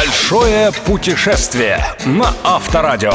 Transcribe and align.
Большое 0.00 0.72
путешествие 0.86 1.84
на 2.06 2.32
Авторадио. 2.42 3.12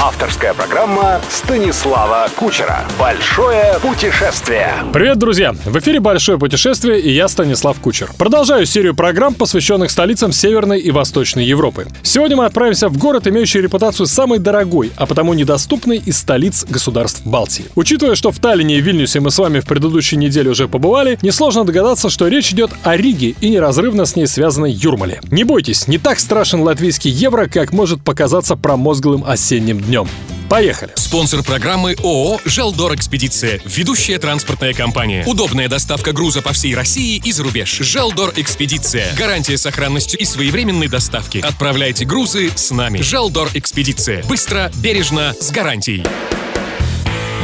Авторская 0.00 0.54
программа 0.54 1.20
Станислава 1.28 2.28
Кучера. 2.36 2.84
Большое 2.96 3.76
путешествие. 3.82 4.72
Привет, 4.92 5.18
друзья! 5.18 5.52
В 5.64 5.76
эфире 5.80 5.98
«Большое 5.98 6.38
путешествие» 6.38 7.00
и 7.00 7.10
я, 7.10 7.26
Станислав 7.26 7.80
Кучер. 7.80 8.12
Продолжаю 8.16 8.66
серию 8.66 8.94
программ, 8.94 9.34
посвященных 9.34 9.90
столицам 9.90 10.30
Северной 10.30 10.78
и 10.78 10.92
Восточной 10.92 11.44
Европы. 11.44 11.88
Сегодня 12.04 12.36
мы 12.36 12.44
отправимся 12.44 12.88
в 12.88 12.96
город, 12.98 13.26
имеющий 13.26 13.60
репутацию 13.60 14.06
самой 14.06 14.38
дорогой, 14.38 14.92
а 14.96 15.06
потому 15.06 15.34
недоступной 15.34 15.96
из 15.96 16.18
столиц 16.18 16.64
государств 16.68 17.22
Балтии. 17.24 17.64
Учитывая, 17.74 18.14
что 18.14 18.30
в 18.30 18.38
Таллине 18.38 18.76
и 18.76 18.80
Вильнюсе 18.80 19.18
мы 19.18 19.32
с 19.32 19.38
вами 19.40 19.58
в 19.58 19.66
предыдущей 19.66 20.16
неделе 20.16 20.50
уже 20.50 20.68
побывали, 20.68 21.18
несложно 21.20 21.64
догадаться, 21.64 22.08
что 22.08 22.28
речь 22.28 22.52
идет 22.52 22.70
о 22.84 22.96
Риге 22.96 23.34
и 23.40 23.50
неразрывно 23.50 24.06
с 24.06 24.14
ней 24.14 24.28
связанной 24.28 24.70
Юрмале. 24.70 25.20
Не 25.32 25.42
бойтесь, 25.42 25.88
не 25.88 25.98
так 25.98 26.20
страшен 26.28 26.60
латвийский 26.60 27.10
евро, 27.10 27.46
как 27.46 27.72
может 27.72 28.04
показаться 28.04 28.54
промозглым 28.54 29.24
осенним 29.24 29.80
днем. 29.80 30.06
Поехали! 30.50 30.92
Спонсор 30.94 31.42
программы 31.42 31.96
ООО 32.04 32.38
«Желдор 32.44 32.94
Экспедиция». 32.94 33.62
Ведущая 33.64 34.18
транспортная 34.18 34.74
компания. 34.74 35.24
Удобная 35.26 35.68
доставка 35.68 36.12
груза 36.12 36.42
по 36.42 36.52
всей 36.52 36.74
России 36.74 37.16
и 37.16 37.32
за 37.32 37.44
рубеж. 37.44 37.78
«Желдор 37.80 38.34
Экспедиция». 38.36 39.10
Гарантия 39.16 39.56
сохранностью 39.56 40.20
и 40.20 40.26
своевременной 40.26 40.88
доставки. 40.88 41.38
Отправляйте 41.38 42.04
грузы 42.04 42.50
с 42.54 42.72
нами. 42.72 43.00
«Желдор 43.00 43.48
Экспедиция». 43.54 44.22
Быстро, 44.24 44.70
бережно, 44.82 45.34
с 45.40 45.50
гарантией. 45.50 46.04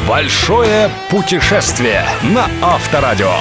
Большое 0.07 0.91
путешествие 1.09 2.07
на 2.23 2.51
Авторадио. 2.61 3.33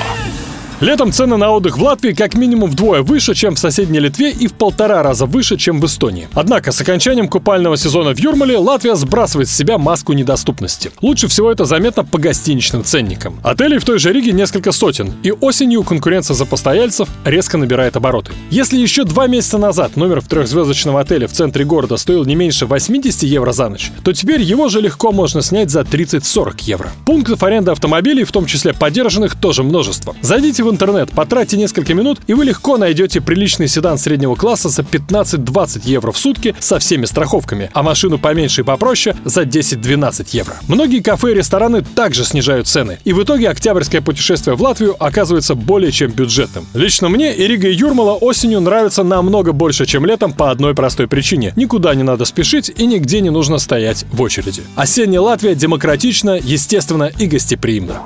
Летом 0.84 1.14
цены 1.14 1.38
на 1.38 1.50
отдых 1.50 1.78
в 1.78 1.82
Латвии 1.82 2.12
как 2.12 2.36
минимум 2.36 2.70
вдвое 2.70 3.04
выше, 3.04 3.34
чем 3.34 3.56
в 3.56 3.60
соседней 3.60 4.02
Литве 4.02 4.32
и 4.32 4.48
в 4.48 4.54
полтора 4.54 5.02
раза 5.02 5.26
выше, 5.26 5.56
чем 5.56 5.80
в 5.80 5.86
Эстонии. 5.86 6.28
Однако 6.34 6.74
с 6.74 6.82
окончанием 6.82 7.30
купального 7.30 7.78
сезона 7.78 8.14
в 8.14 8.20
Юрмале 8.20 8.58
Латвия 8.58 8.96
сбрасывает 8.96 9.48
с 9.48 9.56
себя 9.56 9.78
маску 9.78 10.12
недоступности. 10.12 10.92
Лучше 11.00 11.30
всего 11.30 11.50
это 11.50 11.64
заметно 11.64 12.04
по 12.04 12.18
гостиничным 12.18 12.84
ценникам. 12.84 13.40
Отелей 13.44 13.78
в 13.78 13.86
той 13.86 13.98
же 13.98 14.12
Риге 14.12 14.34
несколько 14.34 14.74
сотен, 14.74 15.14
и 15.24 15.32
осенью 15.32 15.84
конкуренция 15.84 16.34
за 16.34 16.46
постояльцев 16.46 17.08
резко 17.24 17.58
набирает 17.58 17.96
обороты. 17.96 18.34
Если 18.50 18.78
еще 18.78 19.06
два 19.06 19.28
месяца 19.28 19.58
назад 19.58 19.96
номер 19.96 20.20
в 20.20 20.28
трехзвездочном 20.28 20.98
отеле 20.98 21.28
в 21.28 21.32
центре 21.32 21.64
города 21.64 21.96
стоил 21.96 22.26
не 22.26 22.36
меньше 22.36 22.66
80 22.66 23.24
евро 23.24 23.54
за 23.54 23.70
ночь, 23.70 23.90
то 24.04 24.12
теперь 24.12 24.42
его 24.42 24.68
же 24.68 24.82
легко 24.82 25.14
можно 25.14 25.42
снять 25.42 25.70
за 25.70 25.84
30-40 25.84 26.56
евро. 26.64 26.92
Пунктов 27.06 27.42
аренды 27.42 27.72
автомобилей, 27.72 28.26
в 28.26 28.34
том 28.34 28.46
числе 28.46 28.74
подержанных, 28.74 29.40
тоже 29.40 29.64
множество. 29.64 30.14
Зайдите 30.22 30.64
в 30.64 30.73
интернет, 30.74 31.12
потратьте 31.12 31.56
несколько 31.56 31.94
минут, 31.94 32.20
и 32.28 32.34
вы 32.34 32.46
легко 32.46 32.78
найдете 32.78 33.22
приличный 33.22 33.68
седан 33.68 33.98
среднего 33.98 34.36
класса 34.36 34.70
за 34.70 34.82
15-20 34.82 35.82
евро 35.86 36.12
в 36.12 36.18
сутки 36.18 36.56
со 36.60 36.80
всеми 36.80 37.06
страховками, 37.06 37.70
а 37.74 37.84
машину 37.84 38.18
поменьше 38.18 38.62
и 38.62 38.64
попроще 38.64 39.16
за 39.24 39.44
10-12 39.44 40.28
евро. 40.32 40.56
Многие 40.68 41.00
кафе 41.00 41.32
и 41.32 41.36
рестораны 41.36 41.82
также 41.82 42.26
снижают 42.26 42.68
цены, 42.68 43.00
и 43.06 43.14
в 43.14 43.24
итоге 43.24 43.50
октябрьское 43.50 44.02
путешествие 44.02 44.56
в 44.56 44.62
Латвию 44.62 44.96
оказывается 45.00 45.56
более 45.56 45.92
чем 45.92 46.12
бюджетным. 46.12 46.66
Лично 46.74 47.10
мне 47.10 47.34
и 47.36 47.48
Рига 47.48 47.70
и 47.70 47.74
Юрмала 47.74 48.14
осенью 48.14 48.60
нравятся 48.60 49.04
намного 49.04 49.54
больше, 49.54 49.86
чем 49.86 50.06
летом 50.06 50.34
по 50.34 50.52
одной 50.52 50.74
простой 50.74 51.08
причине. 51.08 51.54
Никуда 51.56 51.94
не 51.96 52.04
надо 52.04 52.26
спешить 52.26 52.72
и 52.76 52.86
нигде 52.86 53.22
не 53.22 53.30
нужно 53.30 53.60
стоять 53.60 54.06
в 54.12 54.22
очереди. 54.22 54.64
Осенняя 54.76 55.22
Латвия 55.22 55.56
демократична, 55.56 56.40
естественно 56.42 57.12
и 57.18 57.28
гостеприимна. 57.28 58.02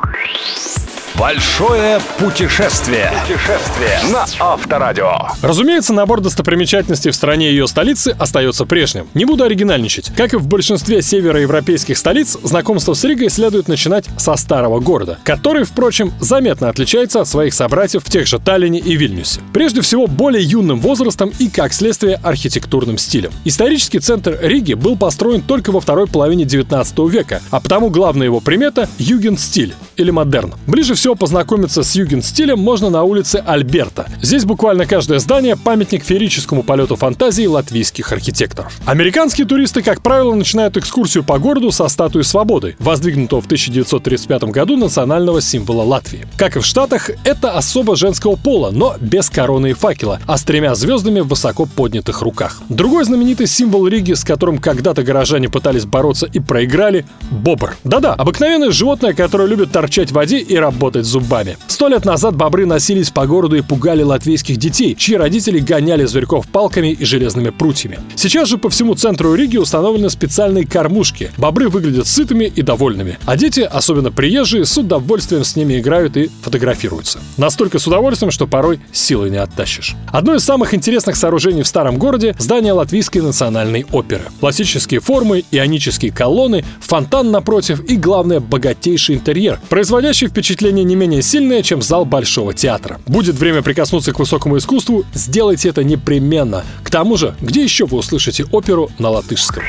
Большое 1.20 2.00
путешествие. 2.20 3.12
Путешествие 3.24 4.00
на 4.14 4.28
Авторадио. 4.40 5.30
Разумеется, 5.42 5.92
набор 5.92 6.22
достопримечательностей 6.22 7.10
в 7.10 7.16
стране 7.16 7.50
и 7.50 7.54
ее 7.54 7.68
столицы 7.68 8.16
остается 8.20 8.66
прежним. 8.66 9.08
Не 9.16 9.26
буду 9.26 9.44
оригинальничать. 9.44 10.12
Как 10.16 10.34
и 10.34 10.38
в 10.38 10.46
большинстве 10.46 11.02
североевропейских 11.02 11.98
столиц, 11.98 12.38
знакомство 12.44 12.94
с 12.94 13.04
Ригой 13.04 13.30
следует 13.32 13.68
начинать 13.68 14.06
со 14.20 14.36
старого 14.36 14.80
города, 14.80 15.18
который, 15.24 15.64
впрочем, 15.64 16.14
заметно 16.20 16.70
отличается 16.70 17.22
от 17.22 17.28
своих 17.28 17.56
собратьев 17.56 18.04
в 18.04 18.12
тех 18.12 18.28
же 18.28 18.38
Таллине 18.38 18.80
и 18.80 18.96
Вильнюсе. 18.96 19.42
Прежде 19.54 19.82
всего, 19.82 20.06
более 20.06 20.44
юным 20.44 20.80
возрастом 20.80 21.32
и, 21.40 21.50
как 21.50 21.74
следствие, 21.74 22.20
архитектурным 22.22 23.00
стилем. 23.00 23.32
Исторический 23.44 24.00
центр 24.00 24.38
Риги 24.40 24.76
был 24.76 24.96
построен 24.96 25.42
только 25.42 25.72
во 25.72 25.80
второй 25.82 26.06
половине 26.06 26.46
19 26.46 27.00
века, 27.10 27.42
а 27.50 27.60
потому 27.60 27.90
главная 27.90 28.28
его 28.28 28.40
примета— 28.40 28.88
югенстиль 29.00 29.74
или 29.96 30.12
модерн. 30.12 30.54
Ближе 30.68 30.94
всего 30.94 31.07
познакомиться 31.16 31.84
с 31.84 31.96
югенстилем 31.96 32.60
можно 32.60 32.90
на 32.90 33.04
улице 33.04 33.44
Альберта. 33.46 34.08
Здесь 34.22 34.46
буквально 34.46 34.86
каждое 34.86 35.20
здание— 35.20 35.56
памятник 35.64 36.04
феерическому 36.04 36.64
полету 36.64 36.96
фантазии 36.96 37.46
латвийских 37.46 38.12
архитекторов. 38.12 38.78
Американские 38.86 39.48
туристы, 39.48 39.82
как 39.82 40.02
правило, 40.02 40.34
начинают 40.34 40.78
экскурсию 40.78 41.24
по 41.24 41.40
городу 41.40 41.72
со 41.72 41.88
статуи 41.88 42.22
свободы, 42.22 42.76
воздвигнутого 42.80 43.42
в 43.42 43.46
1935 43.46 44.44
году 44.46 44.78
национального 44.78 45.42
символа 45.42 45.84
Латвии. 45.84 46.28
Как 46.38 46.56
и 46.56 46.60
в 46.60 46.66
Штатах, 46.66 47.10
это 47.24 47.52
особо 47.52 47.96
женского 47.96 48.36
пола, 48.36 48.72
но 48.72 48.96
без 49.00 49.30
короны 49.30 49.72
и 49.72 49.74
факела, 49.74 50.20
а 50.26 50.38
с 50.38 50.44
тремя 50.44 50.76
звездами 50.76 51.20
в 51.20 51.28
высоко 51.28 51.66
поднятых 51.66 52.22
руках. 52.22 52.62
Другой 52.70 53.06
знаменитый 53.06 53.48
символ 53.48 53.88
Риги, 53.88 54.14
с 54.14 54.24
которым 54.24 54.58
когда-то 54.58 55.04
горожане 55.04 55.50
пытались 55.50 55.86
бороться 55.86 56.26
и 56.26 56.40
проиграли— 56.40 57.06
бобр. 57.32 57.76
Да-да, 57.84 58.14
обыкновенное 58.14 58.72
животное, 58.72 59.14
которое 59.14 59.48
любит 59.48 59.72
торчать 59.72 60.10
в 60.10 60.14
воде 60.14 60.40
и 60.40 60.56
работать 60.56 60.97
зубами. 61.06 61.58
Сто 61.68 61.88
лет 61.88 62.06
назад 62.06 62.36
бобры 62.36 62.66
носились 62.66 63.10
по 63.10 63.26
городу 63.26 63.56
и 63.56 63.62
пугали 63.62 64.04
латвийских 64.04 64.58
детей, 64.58 64.96
чьи 64.96 65.16
родители 65.16 65.60
гоняли 65.60 66.06
зверьков 66.06 66.48
палками 66.48 66.92
и 66.92 67.06
железными 67.06 67.50
прутьями. 67.50 68.00
Сейчас 68.16 68.50
же 68.50 68.58
по 68.58 68.70
всему 68.70 68.96
центру 68.96 69.34
Риги 69.34 69.58
установлены 69.58 70.10
специальные 70.10 70.66
кормушки. 70.66 71.32
Бобры 71.38 71.70
выглядят 71.70 72.08
сытыми 72.08 72.46
и 72.46 72.62
довольными, 72.62 73.18
а 73.26 73.38
дети, 73.38 73.62
особенно 73.62 74.12
приезжие, 74.12 74.66
с 74.66 74.78
удовольствием 74.78 75.44
с 75.44 75.56
ними 75.56 75.80
играют 75.80 76.18
и 76.18 76.30
фотографируются. 76.42 77.20
Настолько 77.38 77.80
с 77.80 77.88
удовольствием, 77.88 78.32
что 78.32 78.48
порой 78.48 78.80
силой 78.92 79.30
не 79.30 79.38
оттащишь. 79.38 79.96
Одно 80.12 80.36
из 80.36 80.44
самых 80.44 80.74
интересных 80.74 81.16
сооружений 81.16 81.64
в 81.64 81.68
старом 81.68 81.98
городе— 81.98 82.36
здание 82.40 82.74
Латвийской 82.74 83.20
национальной 83.20 83.86
оперы. 83.92 84.24
Классические 84.40 85.00
формы, 85.00 85.44
ионические 85.52 86.12
колонны, 86.12 86.64
фонтан 86.80 87.32
напротив 87.32 87.84
и, 87.90 87.96
главное, 87.96 88.40
богатейший 88.40 89.16
интерьер, 89.16 89.60
производящий 89.70 90.28
впечатление 90.28 90.77
не 90.84 90.96
менее 90.96 91.22
сильное, 91.22 91.64
чем 91.64 91.82
зал 91.82 92.06
Большого 92.06 92.54
театра. 92.54 93.00
Будет 93.06 93.36
время 93.36 93.62
прикоснуться 93.62 94.14
к 94.14 94.20
высокому 94.20 94.58
искусству, 94.58 95.06
сделайте 95.14 95.70
это 95.70 95.84
непременно. 95.84 96.64
К 96.84 96.90
тому 96.90 97.18
же, 97.18 97.36
где 97.42 97.64
еще 97.64 97.86
вы 97.86 97.98
услышите 97.98 98.46
оперу 98.52 98.90
на 99.00 99.10
латышском? 99.10 99.64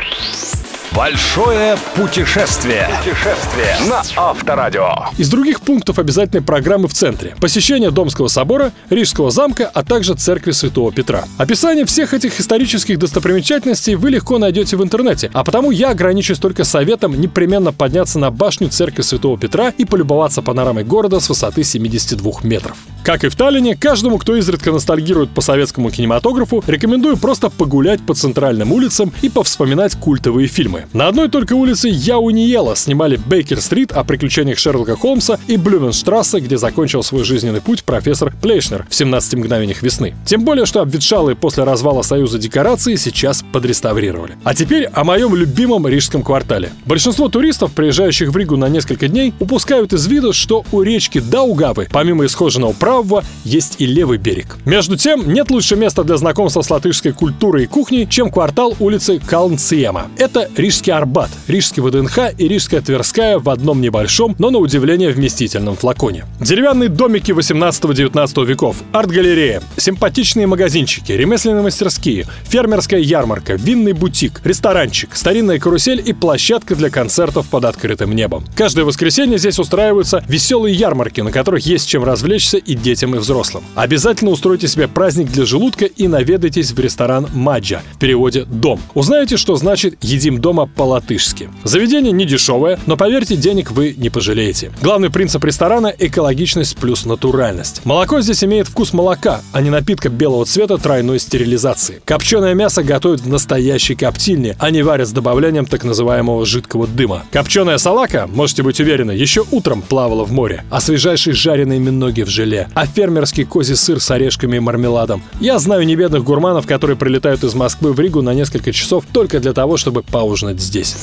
Большое 0.98 1.76
путешествие. 1.94 2.88
Путешествие 2.98 3.76
на 3.88 4.02
Авторадио. 4.16 4.90
Из 5.16 5.30
других 5.30 5.60
пунктов 5.60 6.00
обязательной 6.00 6.42
программы 6.42 6.88
в 6.88 6.92
центре. 6.92 7.36
Посещение 7.40 7.92
Домского 7.92 8.26
собора, 8.26 8.72
Рижского 8.90 9.30
замка, 9.30 9.70
а 9.72 9.84
также 9.84 10.14
церкви 10.14 10.50
Святого 10.50 10.90
Петра. 10.90 11.22
Описание 11.38 11.84
всех 11.84 12.14
этих 12.14 12.40
исторических 12.40 12.98
достопримечательностей 12.98 13.94
вы 13.94 14.10
легко 14.10 14.38
найдете 14.38 14.76
в 14.76 14.82
интернете, 14.82 15.30
а 15.34 15.44
потому 15.44 15.70
я 15.70 15.90
ограничусь 15.90 16.40
только 16.40 16.64
советом 16.64 17.14
непременно 17.20 17.72
подняться 17.72 18.18
на 18.18 18.32
башню 18.32 18.68
церкви 18.68 19.02
Святого 19.02 19.38
Петра 19.38 19.68
и 19.68 19.84
полюбоваться 19.84 20.42
панорамой 20.42 20.82
города 20.82 21.20
с 21.20 21.28
высоты 21.28 21.62
72 21.62 22.32
метров. 22.42 22.76
Как 23.08 23.24
и 23.24 23.28
в 23.28 23.36
Таллине, 23.36 23.74
каждому, 23.74 24.18
кто 24.18 24.36
изредка 24.36 24.70
ностальгирует 24.70 25.30
по 25.30 25.40
советскому 25.40 25.90
кинематографу, 25.90 26.62
рекомендую 26.66 27.16
просто 27.16 27.48
погулять 27.48 28.04
по 28.04 28.12
центральным 28.12 28.70
улицам 28.70 29.14
и 29.22 29.30
повспоминать 29.30 29.94
культовые 29.94 30.46
фильмы. 30.46 30.84
На 30.92 31.08
одной 31.08 31.30
только 31.30 31.54
улице 31.54 31.88
Яуниела 31.90 32.76
снимали 32.76 33.16
Бейкер-стрит 33.16 33.92
о 33.92 34.04
приключениях 34.04 34.58
Шерлока 34.58 34.94
Холмса 34.94 35.38
и 35.46 35.56
Блюменштрассе, 35.56 36.40
где 36.40 36.58
закончил 36.58 37.02
свой 37.02 37.24
жизненный 37.24 37.62
путь 37.62 37.82
профессор 37.82 38.34
Плейшнер 38.42 38.86
в 38.90 38.92
«17 38.92 39.38
мгновениях 39.38 39.82
весны». 39.82 40.14
Тем 40.26 40.44
более, 40.44 40.66
что 40.66 40.82
обветшалые 40.82 41.34
после 41.34 41.64
развала 41.64 42.02
Союза 42.02 42.38
декорации 42.38 42.96
сейчас 42.96 43.42
подреставрировали. 43.54 44.36
А 44.44 44.54
теперь 44.54 44.84
о 44.84 45.04
моем 45.04 45.34
любимом 45.34 45.88
рижском 45.88 46.22
квартале. 46.22 46.72
Большинство 46.84 47.30
туристов, 47.30 47.72
приезжающих 47.72 48.28
в 48.28 48.36
Ригу 48.36 48.58
на 48.58 48.68
несколько 48.68 49.08
дней, 49.08 49.32
упускают 49.40 49.94
из 49.94 50.06
виду, 50.06 50.34
что 50.34 50.66
у 50.72 50.82
речки 50.82 51.20
Даугавы, 51.20 51.88
помимо 51.90 52.26
исхоженного 52.26 52.74
правого, 52.98 53.24
есть 53.44 53.76
и 53.78 53.86
левый 53.86 54.18
берег. 54.18 54.56
Между 54.64 54.96
тем, 54.96 55.32
нет 55.32 55.50
лучше 55.50 55.76
места 55.76 56.04
для 56.04 56.16
знакомства 56.16 56.62
с 56.62 56.70
латышской 56.70 57.12
культурой 57.12 57.64
и 57.64 57.66
кухней, 57.66 58.06
чем 58.06 58.30
квартал 58.30 58.74
улицы 58.78 59.20
Калнциема. 59.24 60.08
Это 60.18 60.48
Рижский 60.56 60.92
Арбат, 60.92 61.30
Рижский 61.46 61.82
ВДНХ 61.82 62.18
и 62.36 62.48
Рижская 62.48 62.80
Тверская 62.80 63.38
в 63.38 63.48
одном 63.50 63.80
небольшом, 63.80 64.34
но 64.38 64.50
на 64.50 64.58
удивление 64.58 65.10
вместительном 65.10 65.76
флаконе. 65.76 66.24
Деревянные 66.40 66.88
домики 66.88 67.32
18-19 67.32 68.44
веков, 68.44 68.76
арт-галерея, 68.92 69.62
симпатичные 69.76 70.46
магазинчики, 70.46 71.12
ремесленные 71.12 71.62
мастерские, 71.62 72.26
фермерская 72.44 73.00
ярмарка, 73.00 73.54
винный 73.54 73.92
бутик, 73.92 74.40
ресторанчик, 74.44 75.14
старинная 75.14 75.58
карусель 75.58 76.02
и 76.04 76.12
площадка 76.12 76.74
для 76.74 76.90
концертов 76.90 77.46
под 77.48 77.64
открытым 77.64 78.14
небом. 78.14 78.44
Каждое 78.56 78.84
воскресенье 78.84 79.38
здесь 79.38 79.58
устраиваются 79.58 80.24
веселые 80.28 80.74
ярмарки, 80.74 81.20
на 81.20 81.30
которых 81.30 81.64
есть 81.66 81.88
чем 81.88 82.04
развлечься 82.04 82.58
и 82.58 82.74
детям, 82.88 83.14
и 83.14 83.18
взрослым. 83.18 83.64
Обязательно 83.74 84.30
устройте 84.30 84.66
себе 84.66 84.88
праздник 84.88 85.30
для 85.30 85.44
желудка 85.44 85.84
и 85.84 86.08
наведайтесь 86.08 86.72
в 86.72 86.80
ресторан 86.80 87.26
«Māja», 87.34 87.82
в 87.92 87.98
переводе 87.98 88.44
«дом». 88.44 88.80
Узнаете, 88.94 89.36
что 89.36 89.56
значит 89.56 89.98
«едим 90.00 90.40
дома» 90.40 90.66
по-латышски. 90.66 91.50
Заведение 91.64 92.12
не 92.12 92.24
дешевое, 92.24 92.78
но 92.86 92.96
поверьте, 92.96 93.36
денег 93.36 93.72
вы 93.72 93.94
не 93.96 94.08
пожалеете. 94.08 94.72
Главный 94.80 95.10
принцип 95.10 95.44
ресторана– 95.44 95.92
экологичность 95.98 96.78
плюс 96.78 97.04
натуральность. 97.04 97.82
Молоко 97.84 98.22
здесь 98.22 98.42
имеет 98.42 98.68
вкус 98.68 98.94
молока, 98.94 99.42
а 99.52 99.60
не 99.60 99.68
напитка 99.68 100.08
белого 100.08 100.46
цвета 100.46 100.78
тройной 100.78 101.18
стерилизации. 101.18 102.00
Копченое 102.06 102.54
мясо 102.54 102.82
готовят 102.82 103.20
в 103.20 103.28
настоящей 103.28 103.96
коптильне, 103.96 104.56
а 104.58 104.70
не 104.70 104.82
варят 104.82 105.08
с 105.08 105.12
добавлением 105.12 105.66
так 105.66 105.84
называемого 105.84 106.46
жидкого 106.46 106.86
дыма. 106.86 107.24
Копченая 107.30 107.76
салака, 107.76 108.26
можете 108.32 108.62
быть 108.62 108.80
уверены, 108.80 109.12
еще 109.12 109.44
утром 109.50 109.82
плавала 109.82 110.24
в 110.24 110.32
море, 110.32 110.64
а 110.70 110.80
свежайшие 110.80 111.34
жареные 111.34 111.78
миноги 111.78 112.22
в 112.22 112.28
желе, 112.28 112.67
а 112.74 112.86
фермерский 112.86 113.44
козий 113.44 113.76
сыр 113.76 114.00
с 114.00 114.10
орешками 114.10 114.56
и 114.56 114.60
мармеладом. 114.60 115.22
Я 115.40 115.58
знаю 115.58 115.86
небедных 115.86 116.24
гурманов, 116.24 116.66
которые 116.66 116.96
прилетают 116.96 117.44
из 117.44 117.54
Москвы 117.54 117.92
в 117.92 118.00
Ригу 118.00 118.22
на 118.22 118.34
несколько 118.34 118.72
часов 118.72 119.04
только 119.12 119.40
для 119.40 119.52
того, 119.52 119.76
чтобы 119.76 120.02
поужинать 120.02 120.60
здесь. 120.60 120.96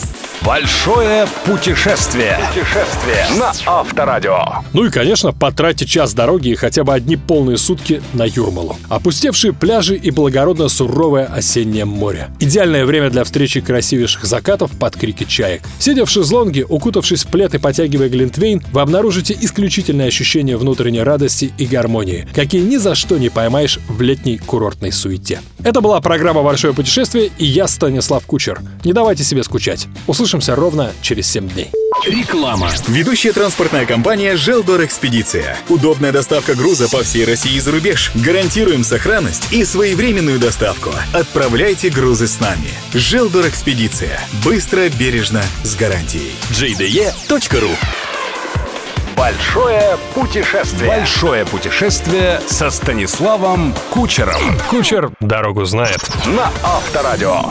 Большое 0.45 1.27
путешествие. 1.45 2.37
Путешествие 2.53 3.25
на 3.39 3.53
Авторадио. 3.65 4.63
Ну 4.73 4.85
и, 4.85 4.89
конечно, 4.89 5.31
потратьте 5.31 5.85
час 5.85 6.13
дороги 6.13 6.49
и 6.49 6.55
хотя 6.55 6.83
бы 6.83 6.93
одни 6.93 7.15
полные 7.15 7.57
сутки 7.57 8.01
на 8.13 8.25
Юрмалу. 8.25 8.77
Опустевшие 8.89 9.53
пляжи 9.53 9.95
и 9.95 10.11
благородно 10.11 10.69
суровое 10.69 11.25
осеннее 11.25 11.85
море. 11.85 12.29
Идеальное 12.39 12.85
время 12.85 13.09
для 13.09 13.23
встречи 13.23 13.61
красивейших 13.61 14.25
закатов 14.25 14.71
под 14.77 14.95
крики 14.95 15.23
чаек. 15.23 15.63
Сидя 15.79 16.05
в 16.05 16.09
шезлонге, 16.09 16.65
укутавшись 16.67 17.23
в 17.23 17.27
плед 17.27 17.55
и 17.55 17.57
потягивая 17.57 18.09
глинтвейн, 18.09 18.61
вы 18.71 18.81
обнаружите 18.81 19.35
исключительное 19.39 20.07
ощущение 20.07 20.57
внутренней 20.57 21.01
радости 21.01 21.53
и 21.57 21.65
гармонии, 21.65 22.27
какие 22.33 22.61
ни 22.61 22.77
за 22.77 22.95
что 22.95 23.17
не 23.17 23.29
поймаешь 23.29 23.79
в 23.87 24.01
летней 24.01 24.37
курортной 24.37 24.91
суете. 24.91 25.41
Это 25.63 25.81
была 25.81 25.99
программа 26.01 26.43
«Большое 26.43 26.73
путешествие» 26.73 27.31
и 27.37 27.45
я, 27.45 27.67
Станислав 27.67 28.25
Кучер. 28.25 28.61
Не 28.83 28.93
давайте 28.93 29.23
себе 29.23 29.43
скучать. 29.43 29.87
Услышимся 30.07 30.55
ровно 30.55 30.91
через 31.01 31.27
7 31.27 31.49
дней. 31.49 31.71
Реклама. 32.05 32.69
Ведущая 32.87 33.31
транспортная 33.31 33.85
компания 33.85 34.35
«Желдор 34.35 34.83
Экспедиция». 34.83 35.57
Удобная 35.69 36.11
доставка 36.11 36.53
груза 36.53 36.89
по 36.89 37.03
всей 37.03 37.25
России 37.25 37.55
и 37.55 37.59
за 37.59 37.71
рубеж. 37.71 38.11
Гарантируем 38.13 38.83
сохранность 38.83 39.51
и 39.51 39.63
своевременную 39.65 40.39
доставку. 40.39 40.91
Отправляйте 41.13 41.89
грузы 41.89 42.27
с 42.27 42.39
нами. 42.39 42.69
«Желдор 42.93 43.47
Экспедиция». 43.47 44.19
Быстро, 44.43 44.89
бережно, 44.89 45.43
с 45.63 45.75
гарантией. 45.75 46.31
jde.ru 46.51 47.71
Большое 49.15 49.97
путешествие. 50.13 50.89
Большое 50.89 51.45
путешествие 51.45 52.41
со 52.47 52.69
Станиславом 52.69 53.73
Кучером. 53.89 54.59
Кучер 54.69 55.11
дорогу 55.19 55.63
знает. 55.65 55.99
На 56.25 56.51
Авторадио. 56.63 57.41